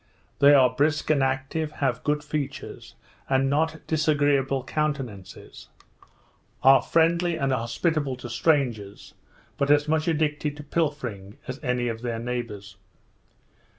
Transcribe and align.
They 0.39 0.55
are 0.55 0.71
brisk 0.73 1.11
and 1.11 1.21
active, 1.21 1.73
have 1.73 2.03
good 2.03 2.23
features, 2.23 2.95
and 3.29 3.51
not 3.51 3.85
disagreeable 3.85 4.63
countenances; 4.63 5.67
are 6.63 6.81
friendly 6.81 7.35
and 7.37 7.51
hospitable 7.53 8.15
to 8.15 8.27
strangers, 8.27 9.13
but 9.57 9.69
as 9.69 9.87
much 9.87 10.07
addicted 10.07 10.57
to 10.57 10.63
pilfering 10.63 11.37
as 11.47 11.59
any 11.61 11.87
of 11.87 12.01
their 12.01 12.17
neighbours. 12.17 12.77